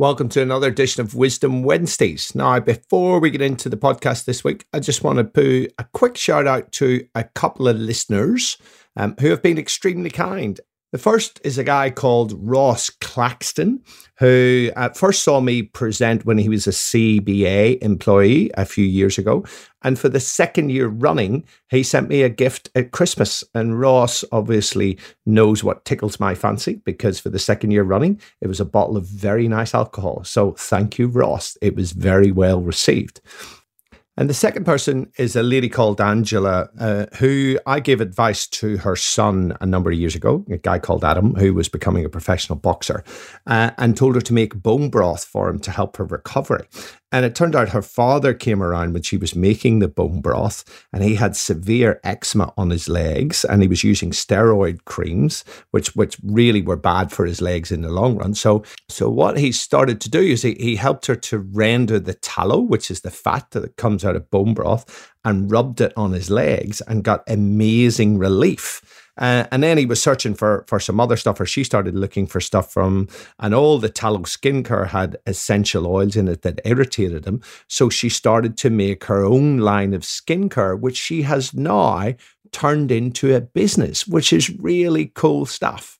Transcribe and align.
Welcome 0.00 0.28
to 0.28 0.42
another 0.42 0.68
edition 0.68 1.00
of 1.00 1.16
Wisdom 1.16 1.64
Wednesdays. 1.64 2.32
Now, 2.32 2.60
before 2.60 3.18
we 3.18 3.30
get 3.30 3.42
into 3.42 3.68
the 3.68 3.76
podcast 3.76 4.26
this 4.26 4.44
week, 4.44 4.64
I 4.72 4.78
just 4.78 5.02
want 5.02 5.18
to 5.18 5.24
put 5.24 5.74
a 5.76 5.88
quick 5.92 6.16
shout 6.16 6.46
out 6.46 6.70
to 6.74 7.04
a 7.16 7.24
couple 7.24 7.66
of 7.66 7.76
listeners 7.76 8.58
um, 8.96 9.16
who 9.18 9.30
have 9.30 9.42
been 9.42 9.58
extremely 9.58 10.10
kind 10.10 10.60
the 10.90 10.98
first 10.98 11.40
is 11.44 11.58
a 11.58 11.64
guy 11.64 11.90
called 11.90 12.32
Ross 12.38 12.88
Claxton, 12.88 13.82
who 14.18 14.70
at 14.74 14.96
first 14.96 15.22
saw 15.22 15.40
me 15.40 15.62
present 15.62 16.24
when 16.24 16.38
he 16.38 16.48
was 16.48 16.66
a 16.66 16.70
CBA 16.70 17.82
employee 17.82 18.50
a 18.54 18.64
few 18.64 18.84
years 18.84 19.18
ago. 19.18 19.44
And 19.82 19.98
for 19.98 20.08
the 20.08 20.18
second 20.18 20.70
year 20.70 20.88
running, 20.88 21.44
he 21.70 21.82
sent 21.82 22.08
me 22.08 22.22
a 22.22 22.30
gift 22.30 22.70
at 22.74 22.92
Christmas. 22.92 23.44
And 23.54 23.78
Ross 23.78 24.24
obviously 24.32 24.98
knows 25.26 25.62
what 25.62 25.84
tickles 25.84 26.18
my 26.18 26.34
fancy 26.34 26.80
because 26.84 27.20
for 27.20 27.28
the 27.28 27.38
second 27.38 27.70
year 27.70 27.84
running, 27.84 28.20
it 28.40 28.48
was 28.48 28.60
a 28.60 28.64
bottle 28.64 28.96
of 28.96 29.06
very 29.06 29.46
nice 29.46 29.74
alcohol. 29.74 30.24
So 30.24 30.52
thank 30.52 30.98
you, 30.98 31.08
Ross. 31.08 31.58
It 31.60 31.76
was 31.76 31.92
very 31.92 32.32
well 32.32 32.62
received. 32.62 33.20
And 34.18 34.28
the 34.28 34.34
second 34.34 34.64
person 34.64 35.12
is 35.16 35.36
a 35.36 35.44
lady 35.44 35.68
called 35.68 36.00
Angela, 36.00 36.68
uh, 36.80 37.06
who 37.18 37.56
I 37.66 37.78
gave 37.78 38.00
advice 38.00 38.48
to 38.48 38.76
her 38.78 38.96
son 38.96 39.56
a 39.60 39.66
number 39.66 39.92
of 39.92 39.96
years 39.96 40.16
ago, 40.16 40.44
a 40.50 40.56
guy 40.56 40.80
called 40.80 41.04
Adam, 41.04 41.36
who 41.36 41.54
was 41.54 41.68
becoming 41.68 42.04
a 42.04 42.08
professional 42.08 42.58
boxer, 42.58 43.04
uh, 43.46 43.70
and 43.78 43.96
told 43.96 44.16
her 44.16 44.20
to 44.22 44.34
make 44.34 44.60
bone 44.60 44.90
broth 44.90 45.24
for 45.24 45.48
him 45.48 45.60
to 45.60 45.70
help 45.70 45.98
her 45.98 46.04
recovery. 46.04 46.66
And 47.10 47.24
it 47.24 47.34
turned 47.34 47.56
out 47.56 47.70
her 47.70 47.80
father 47.80 48.34
came 48.34 48.62
around 48.62 48.92
when 48.92 49.02
she 49.02 49.16
was 49.16 49.34
making 49.34 49.78
the 49.78 49.88
bone 49.88 50.20
broth 50.20 50.86
and 50.92 51.02
he 51.02 51.14
had 51.14 51.36
severe 51.36 52.00
eczema 52.04 52.52
on 52.58 52.68
his 52.68 52.86
legs 52.86 53.44
and 53.46 53.62
he 53.62 53.68
was 53.68 53.82
using 53.82 54.10
steroid 54.10 54.84
creams, 54.84 55.42
which 55.70 55.96
which 55.96 56.18
really 56.22 56.60
were 56.60 56.76
bad 56.76 57.10
for 57.10 57.24
his 57.24 57.40
legs 57.40 57.72
in 57.72 57.80
the 57.80 57.88
long 57.88 58.18
run. 58.18 58.34
So 58.34 58.62
so 58.90 59.08
what 59.08 59.38
he 59.38 59.52
started 59.52 60.02
to 60.02 60.10
do 60.10 60.20
is 60.20 60.42
he, 60.42 60.54
he 60.60 60.76
helped 60.76 61.06
her 61.06 61.16
to 61.16 61.38
render 61.38 61.98
the 61.98 62.14
tallow, 62.14 62.60
which 62.60 62.90
is 62.90 63.00
the 63.00 63.10
fat 63.10 63.52
that 63.52 63.76
comes 63.76 64.04
out 64.08 64.16
of 64.16 64.30
bone 64.30 64.54
broth, 64.54 65.12
and 65.24 65.50
rubbed 65.50 65.80
it 65.80 65.92
on 65.96 66.12
his 66.12 66.30
legs 66.30 66.80
and 66.88 67.04
got 67.04 67.22
amazing 67.28 68.18
relief. 68.18 68.82
Uh, 69.18 69.44
and 69.50 69.62
then 69.62 69.76
he 69.76 69.86
was 69.86 70.00
searching 70.00 70.34
for 70.34 70.64
for 70.68 70.78
some 70.80 71.00
other 71.00 71.16
stuff, 71.16 71.40
or 71.40 71.46
she 71.46 71.64
started 71.64 71.94
looking 71.94 72.26
for 72.26 72.40
stuff 72.40 72.72
from, 72.72 73.08
and 73.40 73.52
all 73.52 73.78
the 73.78 73.88
tallow 73.88 74.20
skincare 74.20 74.86
had 74.86 75.16
essential 75.26 75.86
oils 75.86 76.16
in 76.16 76.28
it 76.28 76.42
that 76.42 76.60
irritated 76.64 77.24
him. 77.26 77.42
So 77.66 77.90
she 77.90 78.08
started 78.08 78.56
to 78.58 78.70
make 78.70 79.04
her 79.04 79.24
own 79.24 79.58
line 79.58 79.92
of 79.92 80.02
skincare, 80.02 80.78
which 80.78 80.96
she 80.96 81.22
has 81.22 81.52
now 81.52 82.14
turned 82.52 82.92
into 82.92 83.34
a 83.34 83.40
business, 83.40 84.06
which 84.06 84.32
is 84.32 84.50
really 84.60 85.06
cool 85.14 85.46
stuff. 85.46 85.97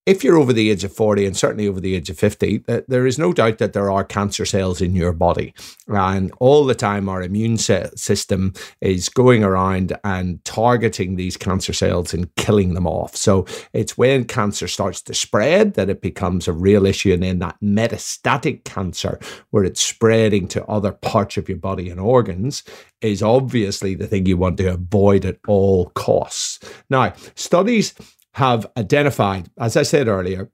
if 0.08 0.24
you're 0.24 0.38
over 0.38 0.54
the 0.54 0.70
age 0.70 0.84
of 0.84 0.92
40 0.92 1.26
and 1.26 1.36
certainly 1.36 1.69
over 1.69 1.80
the 1.80 1.94
age 1.94 2.08
of 2.08 2.19
50, 2.19 2.64
uh, 2.66 2.80
there 2.88 3.06
is 3.06 3.19
no 3.19 3.34
doubt 3.34 3.58
that 3.58 3.74
there 3.74 3.91
are 3.91 4.02
cancer 4.02 4.46
cells 4.46 4.80
in 4.80 4.96
your 4.96 5.12
body. 5.12 5.52
And 5.86 6.32
all 6.41 6.64
the 6.64 6.74
time, 6.74 7.10
our 7.10 7.22
immune 7.22 7.58
system 7.58 8.54
is 8.80 9.10
going 9.10 9.44
around 9.44 9.94
and 10.04 10.42
targeting 10.47 11.16
these 11.16 11.36
cancer 11.36 11.74
cells 11.74 12.14
and 12.14 12.34
killing 12.36 12.72
them 12.72 12.86
off. 12.86 13.16
So 13.16 13.44
it's 13.74 13.98
when 13.98 14.24
cancer 14.24 14.66
starts 14.66 15.02
to 15.02 15.14
spread 15.14 15.74
that 15.74 15.91
it 15.91 16.00
becomes 16.00 16.48
a 16.48 16.54
real 16.54 16.86
issue. 16.86 17.12
And 17.12 17.22
then 17.22 17.41
that 17.41 17.60
metastatic 17.62 18.64
cancer, 18.64 19.20
where 19.50 19.64
it's 19.64 19.82
spreading 19.82 20.48
to 20.48 20.64
other 20.64 20.92
parts 20.92 21.36
of 21.36 21.50
your 21.50 21.58
body 21.58 21.91
and 21.91 22.00
organs, 22.00 22.62
is 23.02 23.22
obviously 23.22 23.94
the 23.94 24.06
thing 24.06 24.24
you 24.24 24.38
want 24.38 24.56
to 24.56 24.72
avoid 24.72 25.26
at 25.26 25.36
all 25.47 25.91
costs. 25.91 26.60
Now, 26.88 27.12
studies 27.34 27.92
have 28.38 28.66
identified, 28.76 29.50
as 29.59 29.76
I 29.76 29.82
said 29.82 30.06
earlier, 30.06 30.50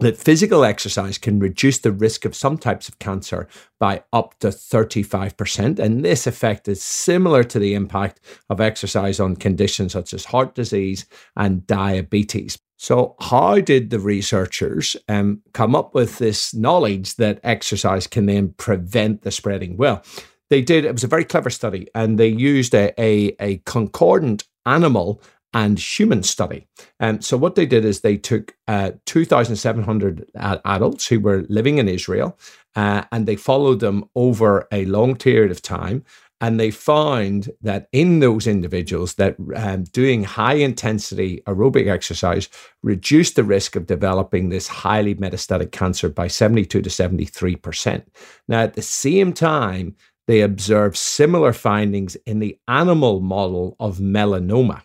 that 0.00 0.16
physical 0.16 0.64
exercise 0.64 1.16
can 1.16 1.38
reduce 1.38 1.78
the 1.78 1.92
risk 1.92 2.24
of 2.24 2.34
some 2.34 2.58
types 2.58 2.88
of 2.88 2.98
cancer 2.98 3.46
by 3.78 4.02
up 4.12 4.36
to 4.40 4.48
35%. 4.48 5.78
And 5.78 6.04
this 6.04 6.26
effect 6.26 6.66
is 6.66 6.82
similar 6.82 7.44
to 7.44 7.60
the 7.60 7.74
impact 7.74 8.18
of 8.50 8.60
exercise 8.60 9.20
on 9.20 9.36
conditions 9.36 9.92
such 9.92 10.12
as 10.12 10.24
heart 10.24 10.56
disease 10.56 11.06
and 11.36 11.64
diabetes. 11.68 12.58
So, 12.76 13.14
how 13.20 13.60
did 13.60 13.90
the 13.90 14.00
researchers 14.00 14.96
um, 15.08 15.40
come 15.52 15.76
up 15.76 15.94
with 15.94 16.18
this 16.18 16.52
knowledge 16.52 17.14
that 17.16 17.38
exercise 17.44 18.08
can 18.08 18.26
then 18.26 18.54
prevent 18.56 19.22
the 19.22 19.30
spreading? 19.30 19.76
Well, 19.76 20.02
they 20.50 20.60
did, 20.60 20.84
it 20.84 20.92
was 20.92 21.04
a 21.04 21.08
very 21.08 21.24
clever 21.24 21.50
study, 21.50 21.86
and 21.94 22.18
they 22.18 22.26
used 22.26 22.74
a, 22.74 22.92
a, 23.00 23.36
a 23.38 23.58
concordant 23.58 24.42
animal 24.66 25.22
and 25.54 25.78
human 25.78 26.22
study. 26.22 26.66
And 26.98 27.18
um, 27.18 27.22
so 27.22 27.36
what 27.36 27.54
they 27.54 27.64
did 27.64 27.84
is 27.84 28.00
they 28.00 28.16
took 28.16 28.54
uh, 28.66 28.90
2,700 29.06 30.30
adults 30.34 31.06
who 31.06 31.20
were 31.20 31.46
living 31.48 31.78
in 31.78 31.88
Israel 31.88 32.36
uh, 32.74 33.04
and 33.12 33.26
they 33.26 33.36
followed 33.36 33.80
them 33.80 34.04
over 34.16 34.66
a 34.72 34.84
long 34.86 35.16
period 35.16 35.52
of 35.52 35.62
time. 35.62 36.04
And 36.40 36.60
they 36.60 36.72
found 36.72 37.50
that 37.62 37.88
in 37.92 38.18
those 38.18 38.46
individuals 38.46 39.14
that 39.14 39.36
um, 39.54 39.84
doing 39.84 40.24
high 40.24 40.54
intensity 40.54 41.42
aerobic 41.46 41.88
exercise 41.88 42.50
reduced 42.82 43.36
the 43.36 43.44
risk 43.44 43.76
of 43.76 43.86
developing 43.86 44.48
this 44.48 44.66
highly 44.66 45.14
metastatic 45.14 45.72
cancer 45.72 46.08
by 46.08 46.26
72 46.26 46.82
to 46.82 46.90
73%. 46.90 48.04
Now, 48.48 48.60
at 48.60 48.74
the 48.74 48.82
same 48.82 49.32
time, 49.32 49.94
they 50.26 50.40
observed 50.40 50.96
similar 50.96 51.52
findings 51.52 52.16
in 52.26 52.40
the 52.40 52.58
animal 52.66 53.20
model 53.20 53.76
of 53.78 53.98
melanoma. 53.98 54.82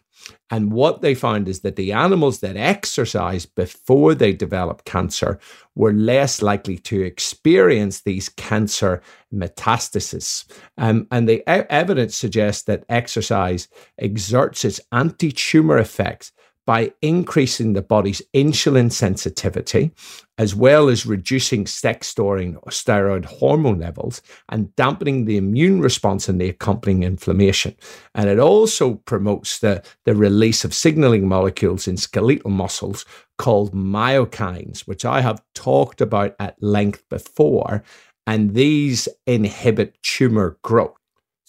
And 0.49 0.71
what 0.71 1.01
they 1.01 1.15
found 1.15 1.47
is 1.47 1.61
that 1.61 1.75
the 1.75 1.91
animals 1.91 2.39
that 2.39 2.57
exercised 2.57 3.53
before 3.55 4.15
they 4.15 4.33
developed 4.33 4.85
cancer 4.85 5.39
were 5.75 5.93
less 5.93 6.41
likely 6.41 6.77
to 6.79 7.01
experience 7.01 8.01
these 8.01 8.29
cancer 8.29 9.01
metastases. 9.33 10.45
Um, 10.77 11.07
and 11.11 11.29
the 11.29 11.39
e- 11.41 11.65
evidence 11.69 12.15
suggests 12.15 12.63
that 12.63 12.83
exercise 12.89 13.67
exerts 13.99 14.65
its 14.65 14.81
anti 14.91 15.31
tumor 15.31 15.77
effects 15.77 16.31
by 16.69 16.93
increasing 17.01 17.73
the 17.73 17.81
body's 17.81 18.21
insulin 18.35 18.91
sensitivity, 18.91 19.91
as 20.37 20.53
well 20.53 20.87
as 20.87 21.03
reducing 21.03 21.65
sex 21.65 22.05
storing 22.05 22.53
steroid 22.67 23.25
hormone 23.25 23.79
levels 23.79 24.21
and 24.49 24.75
dampening 24.75 25.25
the 25.25 25.35
immune 25.35 25.81
response 25.81 26.29
and 26.29 26.39
the 26.39 26.47
accompanying 26.47 27.01
inflammation. 27.01 27.75
And 28.13 28.29
it 28.29 28.37
also 28.37 28.93
promotes 29.05 29.57
the, 29.57 29.83
the 30.05 30.13
release 30.13 30.63
of 30.63 30.75
signaling 30.75 31.27
molecules 31.27 31.87
in 31.87 31.97
skeletal 31.97 32.51
muscles 32.51 33.03
called 33.39 33.73
myokines, 33.73 34.81
which 34.81 35.05
I 35.05 35.21
have 35.21 35.41
talked 35.55 36.01
about 36.01 36.35
at 36.39 36.61
length 36.61 37.03
before. 37.09 37.83
And 38.27 38.53
these 38.53 39.09
inhibit 39.25 39.97
tumor 40.03 40.59
growth. 40.61 40.98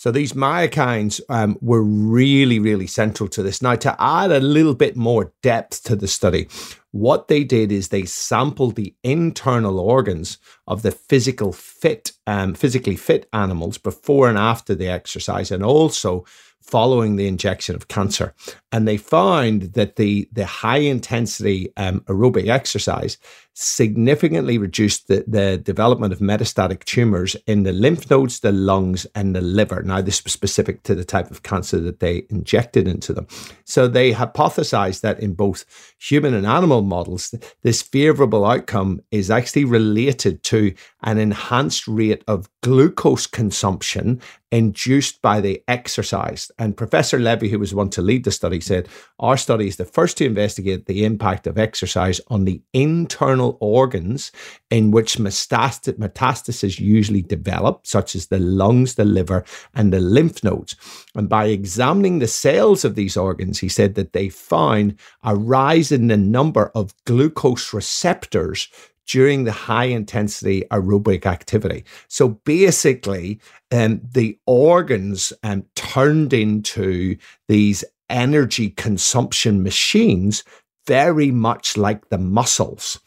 So 0.00 0.11
these 0.11 0.32
myokines 0.32 1.20
um, 1.29 1.58
were 1.61 1.82
really, 1.82 2.58
really 2.58 2.87
central 2.87 3.29
to 3.29 3.43
this. 3.43 3.61
Now, 3.61 3.75
to 3.75 3.94
add 4.02 4.32
a 4.32 4.41
little 4.41 4.75
bit 4.75 4.97
more 4.97 5.31
depth 5.43 5.82
to 5.82 5.94
the 5.94 6.08
study, 6.08 6.49
what 6.91 7.29
they 7.29 7.44
did 7.44 7.70
is 7.70 7.88
they 7.88 8.06
sampled 8.06 8.76
the 8.76 8.94
internal 9.05 9.79
organs 9.79 10.38
of 10.67 10.81
the 10.81 10.91
physical 10.91 11.52
fit, 11.52 12.12
um, 12.26 12.55
physically 12.55 12.97
fit 12.97 13.29
animals 13.35 13.76
before 13.76 14.31
and 14.31 14.38
after 14.38 14.75
the 14.75 14.88
exercise, 14.88 15.50
and 15.50 15.62
also 15.62 16.25
following 16.62 17.17
the 17.17 17.29
injection 17.29 17.76
of 17.76 17.88
cancer. 17.88 18.32
And 18.73 18.88
they 18.88 18.97
found 18.97 19.75
that 19.75 19.97
the, 19.97 20.26
the 20.32 20.47
high 20.47 20.79
intensity 20.79 21.75
um, 21.76 22.00
aerobic 22.02 22.49
exercise 22.49 23.19
significantly 23.60 24.56
reduced 24.56 25.06
the, 25.08 25.22
the 25.26 25.58
development 25.58 26.14
of 26.14 26.20
metastatic 26.20 26.82
tumors 26.84 27.36
in 27.46 27.62
the 27.62 27.72
lymph 27.72 28.08
nodes, 28.08 28.40
the 28.40 28.52
lungs, 28.52 29.06
and 29.14 29.36
the 29.36 29.42
liver. 29.42 29.82
Now, 29.82 30.00
this 30.00 30.24
was 30.24 30.32
specific 30.32 30.82
to 30.84 30.94
the 30.94 31.04
type 31.04 31.30
of 31.30 31.42
cancer 31.42 31.78
that 31.80 32.00
they 32.00 32.24
injected 32.30 32.88
into 32.88 33.12
them. 33.12 33.26
So 33.64 33.86
they 33.86 34.12
hypothesized 34.12 35.02
that 35.02 35.20
in 35.20 35.34
both 35.34 35.66
human 35.98 36.32
and 36.32 36.46
animal 36.46 36.80
models, 36.80 37.34
this 37.62 37.82
favorable 37.82 38.46
outcome 38.46 39.02
is 39.10 39.30
actually 39.30 39.66
related 39.66 40.42
to 40.44 40.72
an 41.02 41.18
enhanced 41.18 41.86
rate 41.86 42.24
of 42.26 42.48
glucose 42.62 43.26
consumption 43.26 44.20
induced 44.50 45.22
by 45.22 45.40
the 45.40 45.62
exercise. 45.68 46.50
And 46.58 46.76
Professor 46.76 47.18
Levy, 47.18 47.48
who 47.48 47.58
was 47.58 47.74
one 47.74 47.90
to 47.90 48.02
lead 48.02 48.24
the 48.24 48.32
study, 48.32 48.60
said, 48.60 48.88
Our 49.18 49.36
study 49.36 49.68
is 49.68 49.76
the 49.76 49.84
first 49.84 50.18
to 50.18 50.26
investigate 50.26 50.86
the 50.86 51.04
impact 51.04 51.46
of 51.46 51.58
exercise 51.58 52.20
on 52.28 52.44
the 52.44 52.60
internal 52.72 53.50
organs 53.61 54.32
in 54.70 54.91
which 54.91 55.17
metastasis 55.17 56.79
usually 56.79 57.23
develop, 57.23 57.87
such 57.87 58.14
as 58.14 58.26
the 58.26 58.38
lungs, 58.38 58.94
the 58.94 59.05
liver, 59.05 59.44
and 59.75 59.93
the 59.93 60.00
lymph 60.00 60.44
nodes. 60.44 60.76
And 61.14 61.29
by 61.29 61.47
examining 61.47 62.19
the 62.19 62.29
cells 62.29 62.85
of 62.85 62.94
these 62.94 63.17
organs, 63.17 63.58
he 63.58 63.69
said 63.69 63.94
that 63.97 64.12
they 64.12 64.29
found 64.29 64.99
a 65.25 65.35
rise 65.35 65.91
in 65.91 66.06
the 66.06 66.17
number 66.17 66.70
of 66.75 66.94
glucose 67.05 67.73
receptors 67.73 68.69
during 69.06 69.43
the 69.43 69.52
high 69.52 69.87
intensity 69.87 70.62
aerobic 70.70 71.26
activity. 71.26 71.85
So 72.06 72.29
basically, 72.29 73.41
um, 73.73 74.00
the 74.12 74.38
organs 74.47 75.32
um, 75.43 75.64
turned 75.75 76.32
into 76.32 77.17
these 77.49 77.85
energy 78.08 78.70
consumption 78.70 79.62
machines, 79.62 80.44
very 80.87 81.31
much 81.31 81.76
like 81.76 82.08
the 82.08 82.19
muscles. 82.19 83.00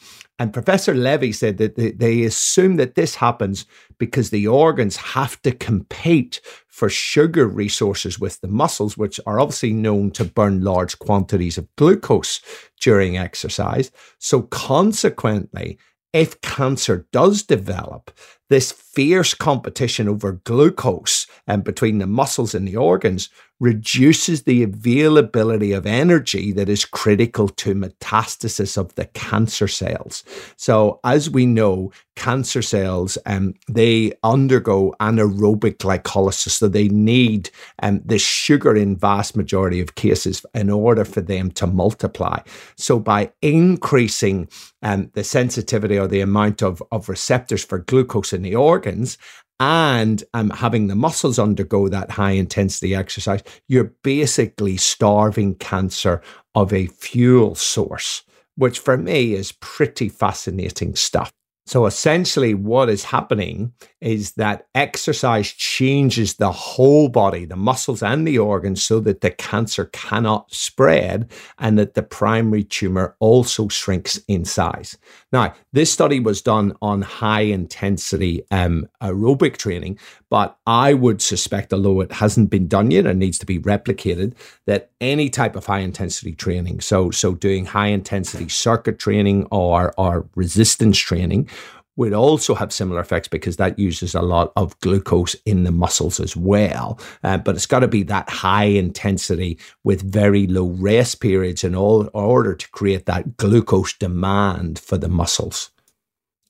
And 0.43 0.51
Professor 0.51 0.93
Levy 0.93 1.31
said 1.31 1.57
that 1.59 1.77
they 1.77 2.23
assume 2.23 2.75
that 2.75 2.95
this 2.95 3.15
happens 3.15 3.65
because 3.97 4.29
the 4.29 4.45
organs 4.45 4.97
have 4.97 5.41
to 5.43 5.53
compete 5.53 6.41
for 6.67 6.89
sugar 6.89 7.47
resources 7.47 8.19
with 8.19 8.41
the 8.41 8.49
muscles, 8.49 8.97
which 8.97 9.21
are 9.25 9.39
obviously 9.39 9.71
known 9.71 10.11
to 10.11 10.25
burn 10.25 10.61
large 10.61 10.99
quantities 10.99 11.57
of 11.57 11.73
glucose 11.77 12.41
during 12.81 13.17
exercise. 13.17 13.89
So, 14.19 14.41
consequently, 14.41 15.79
if 16.11 16.41
cancer 16.41 17.07
does 17.13 17.43
develop, 17.43 18.11
this 18.49 18.71
fierce 18.71 19.33
competition 19.33 20.07
over 20.07 20.33
glucose 20.43 21.25
and 21.47 21.59
um, 21.59 21.61
between 21.61 21.97
the 21.97 22.07
muscles 22.07 22.53
and 22.53 22.67
the 22.67 22.77
organs 22.77 23.29
reduces 23.63 24.43
the 24.43 24.61
availability 24.61 25.71
of 25.71 25.85
energy 25.85 26.51
that 26.51 26.67
is 26.67 26.83
critical 26.83 27.47
to 27.47 27.73
metastasis 27.73 28.77
of 28.77 28.93
the 28.95 29.05
cancer 29.05 29.69
cells. 29.69 30.23
So, 30.57 30.99
as 31.05 31.29
we 31.29 31.45
know, 31.45 31.91
cancer 32.15 32.61
cells 32.61 33.17
um, 33.25 33.53
they 33.69 34.11
undergo 34.23 34.93
anaerobic 34.99 35.77
glycolysis, 35.77 36.49
so 36.49 36.67
they 36.67 36.89
need 36.89 37.49
um, 37.81 38.01
the 38.03 38.19
sugar 38.19 38.75
in 38.75 38.97
vast 38.97 39.37
majority 39.37 39.79
of 39.79 39.95
cases 39.95 40.45
in 40.53 40.69
order 40.69 41.05
for 41.05 41.21
them 41.21 41.49
to 41.51 41.65
multiply. 41.65 42.39
So, 42.75 42.99
by 42.99 43.31
increasing 43.41 44.49
um, 44.81 45.09
the 45.13 45.23
sensitivity 45.23 45.97
or 45.97 46.07
the 46.07 46.21
amount 46.21 46.61
of, 46.61 46.83
of 46.91 47.07
receptors 47.07 47.63
for 47.63 47.79
glucose 47.79 48.32
in 48.33 48.41
the 48.41 48.55
organs 48.55 49.17
and 49.59 50.23
um, 50.33 50.49
having 50.49 50.87
the 50.87 50.95
muscles 50.95 51.39
undergo 51.39 51.87
that 51.87 52.11
high 52.11 52.31
intensity 52.31 52.95
exercise, 52.95 53.41
you're 53.67 53.93
basically 54.03 54.77
starving 54.77 55.55
cancer 55.55 56.21
of 56.55 56.73
a 56.73 56.87
fuel 56.87 57.55
source, 57.55 58.23
which 58.55 58.79
for 58.79 58.97
me 58.97 59.33
is 59.33 59.53
pretty 59.53 60.09
fascinating 60.09 60.95
stuff. 60.95 61.31
So 61.65 61.85
essentially, 61.85 62.53
what 62.53 62.89
is 62.89 63.05
happening 63.05 63.73
is 64.01 64.33
that 64.33 64.67
exercise 64.75 65.49
changes 65.49 66.35
the 66.35 66.51
whole 66.51 67.07
body, 67.07 67.45
the 67.45 67.55
muscles 67.55 68.03
and 68.03 68.27
the 68.27 68.37
organs, 68.37 68.83
so 68.83 68.99
that 68.99 69.21
the 69.21 69.31
cancer 69.31 69.85
cannot 69.85 70.53
spread 70.53 71.31
and 71.59 71.79
that 71.79 71.93
the 71.93 72.03
primary 72.03 72.65
tumor 72.65 73.15
also 73.19 73.69
shrinks 73.69 74.19
in 74.27 74.43
size. 74.43 74.97
Now, 75.31 75.53
this 75.71 75.91
study 75.91 76.19
was 76.19 76.41
done 76.41 76.73
on 76.81 77.01
high 77.01 77.41
intensity 77.41 78.43
um, 78.51 78.89
aerobic 79.01 79.55
training, 79.55 79.99
but 80.29 80.57
I 80.67 80.93
would 80.93 81.21
suspect, 81.21 81.71
although 81.71 82.01
it 82.01 82.11
hasn't 82.11 82.49
been 82.49 82.67
done 82.67 82.91
yet 82.91 83.05
and 83.05 83.19
needs 83.19 83.39
to 83.39 83.45
be 83.45 83.59
replicated, 83.59 84.33
that 84.65 84.89
any 84.99 85.29
type 85.29 85.55
of 85.55 85.65
high 85.65 85.79
intensity 85.79 86.33
training, 86.33 86.81
so 86.81 87.09
so 87.09 87.35
doing 87.35 87.65
high 87.65 87.87
intensity 87.87 88.49
circuit 88.49 88.99
training 88.99 89.47
or 89.51 89.93
or 89.97 90.27
resistance 90.35 90.97
training, 90.97 91.47
would 91.95 92.13
also 92.13 92.55
have 92.55 92.73
similar 92.73 93.01
effects 93.01 93.27
because 93.27 93.57
that 93.57 93.77
uses 93.77 94.15
a 94.15 94.21
lot 94.21 94.51
of 94.55 94.79
glucose 94.79 95.35
in 95.45 95.63
the 95.63 95.71
muscles 95.71 96.19
as 96.19 96.35
well. 96.35 96.99
Uh, 97.23 97.37
but 97.37 97.55
it's 97.55 97.65
got 97.65 97.79
to 97.79 97.87
be 97.87 98.03
that 98.03 98.29
high 98.29 98.65
intensity 98.65 99.59
with 99.83 100.01
very 100.01 100.47
low 100.47 100.67
rest 100.67 101.19
periods 101.19 101.63
in 101.63 101.75
all 101.75 102.09
order 102.13 102.55
to 102.55 102.69
create 102.71 103.05
that 103.05 103.37
glucose 103.37 103.93
demand 103.93 104.79
for 104.79 104.97
the 104.97 105.09
muscles. 105.09 105.72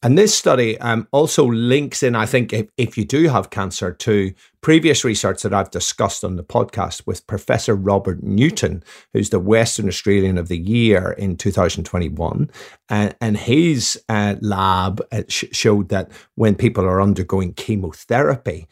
And 0.03 0.17
this 0.17 0.35
study 0.37 0.77
um, 0.81 1.07
also 1.13 1.45
links 1.45 2.03
in, 2.03 2.13
I 2.13 2.25
think, 2.25 2.51
if, 2.51 2.67
if 2.75 2.97
you 2.97 3.05
do 3.05 3.29
have 3.29 3.51
cancer, 3.51 3.93
to 3.93 4.33
previous 4.59 5.05
research 5.05 5.43
that 5.43 5.53
I've 5.53 5.71
discussed 5.71 6.25
on 6.25 6.35
the 6.35 6.43
podcast 6.43 7.07
with 7.07 7.25
Professor 7.25 7.73
Robert 7.73 8.21
Newton, 8.21 8.83
who's 9.13 9.29
the 9.29 9.39
Western 9.39 9.87
Australian 9.87 10.37
of 10.37 10.49
the 10.49 10.57
Year 10.57 11.11
in 11.13 11.37
2021. 11.37 12.51
And, 12.89 13.37
his 13.37 13.97
uh, 14.09 14.35
lab 14.41 15.01
uh, 15.13 15.23
sh- 15.29 15.45
showed 15.53 15.87
that 15.87 16.11
when 16.35 16.55
people 16.55 16.83
are 16.83 17.01
undergoing 17.01 17.53
chemotherapy, 17.53 18.67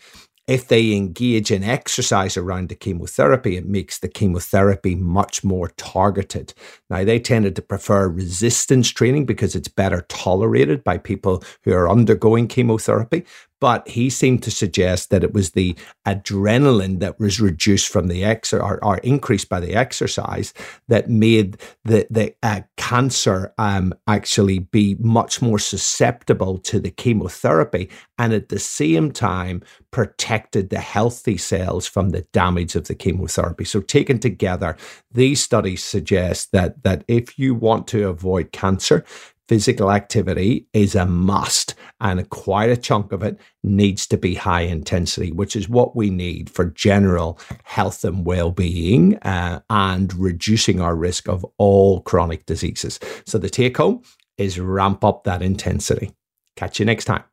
if 0.48 0.68
they 0.68 0.94
engage 0.94 1.52
in 1.52 1.64
exercise 1.64 2.36
around 2.36 2.70
the 2.70 2.76
chemotherapy, 2.76 3.58
it 3.58 3.66
makes 3.66 4.00
the 4.00 4.08
chemotherapy 4.08 4.96
much 4.96 5.44
more 5.44 5.70
targeted. 5.78 6.54
Now, 6.90 7.04
they 7.04 7.20
tended 7.20 7.56
to 7.56 7.62
prefer 7.62 8.08
resistance 8.08 8.90
training 8.90 9.26
because 9.26 9.56
it's 9.56 9.68
better 9.68 10.06
tolerated 10.10 10.84
by 10.84 10.98
people 10.98 11.44
who 11.64 11.74
are 11.74 11.90
undergoing 11.90 12.48
chemotherapy 12.48 13.26
but 13.62 13.88
he 13.88 14.10
seemed 14.10 14.44
to 14.44 14.52
suggest 14.52 15.12
that 15.12 15.24
it 15.24 15.34
was 15.34 15.52
the 15.52 15.76
adrenaline 16.06 17.00
that 17.00 17.20
was 17.20 17.40
reduced 17.40 17.88
from 17.88 18.08
the 18.08 18.26
ex 18.26 18.52
or, 18.52 18.84
or 18.84 18.98
increased 18.98 19.48
by 19.48 19.60
the 19.60 19.76
exercise 19.76 20.54
that 20.90 21.10
made 21.10 21.58
the 21.86 22.06
the 22.10 22.36
uh, 22.44 22.62
cancer 22.76 23.54
um, 23.58 23.94
actually 24.08 24.60
be 24.60 24.98
much 25.00 25.42
more 25.42 25.60
susceptible 25.60 26.58
to 26.58 26.80
the 26.80 26.92
chemotherapy, 26.92 27.90
and 28.18 28.34
at 28.34 28.50
the 28.50 28.60
same 28.60 29.12
time 29.12 29.62
protected 29.92 30.70
the 30.70 30.80
healthy 30.80 31.38
cells 31.38 31.88
from 31.88 32.10
the 32.10 32.26
damage 32.34 32.76
of 32.76 32.88
the 32.88 32.96
chemotherapy. 32.96 33.64
So 33.64 33.80
taken 33.80 34.18
together, 34.20 34.76
these 35.12 35.42
studies 35.42 35.84
suggest 35.84 36.52
that 36.52 36.84
that 36.84 37.04
if 37.08 37.38
you 37.38 37.54
want 37.54 37.88
to 37.88 38.10
avoid 38.10 38.52
cancer, 38.52 39.06
physical 39.52 39.92
activity 39.92 40.66
is 40.72 40.96
a 40.96 41.06
must, 41.06 41.76
and 42.00 42.30
quite 42.30 42.70
a 42.70 42.78
chunk 42.78 43.12
of 43.12 43.22
it 43.22 43.38
needs 43.64 44.08
to 44.08 44.16
be 44.16 44.34
high 44.34 44.62
intensity, 44.62 45.30
which 45.30 45.58
is 45.58 45.68
what 45.68 45.94
we 45.94 46.10
need 46.10 46.50
for 46.50 46.68
general 46.68 47.38
health 47.66 48.06
and 48.06 48.26
well 48.26 48.52
being 48.52 49.18
uh, 49.24 49.60
and 49.70 50.14
reducing 50.14 50.80
our 50.80 50.96
risk 50.96 51.28
of 51.28 51.46
all 51.58 52.00
chronic 52.04 52.46
diseases. 52.46 52.98
So, 53.26 53.38
the 53.38 53.50
take 53.50 53.76
home 53.76 54.04
is 54.38 54.58
ramp 54.58 55.04
up 55.04 55.26
that 55.26 55.42
intensity. 55.42 56.16
Catch 56.56 56.80
you 56.80 56.86
next 56.86 57.04
time. 57.04 57.26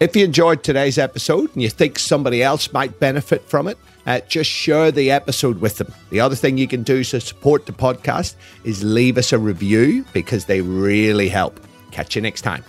If 0.00 0.16
you 0.16 0.24
enjoyed 0.24 0.62
today's 0.62 0.96
episode 0.96 1.52
and 1.52 1.62
you 1.62 1.68
think 1.68 1.98
somebody 1.98 2.42
else 2.42 2.72
might 2.72 2.98
benefit 2.98 3.44
from 3.44 3.66
it, 3.66 3.76
uh, 4.06 4.20
just 4.20 4.48
share 4.48 4.90
the 4.90 5.10
episode 5.10 5.60
with 5.60 5.76
them. 5.76 5.92
The 6.08 6.20
other 6.20 6.34
thing 6.34 6.56
you 6.56 6.66
can 6.66 6.82
do 6.82 7.04
to 7.04 7.20
support 7.20 7.66
the 7.66 7.72
podcast 7.72 8.36
is 8.64 8.82
leave 8.82 9.18
us 9.18 9.34
a 9.34 9.38
review 9.38 10.06
because 10.14 10.46
they 10.46 10.62
really 10.62 11.28
help. 11.28 11.60
Catch 11.90 12.16
you 12.16 12.22
next 12.22 12.40
time. 12.40 12.64